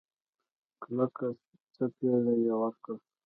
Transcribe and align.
کلکه 0.81 1.25
سپېړه 1.75 2.33
يې 2.43 2.53
ورکړه. 2.61 2.95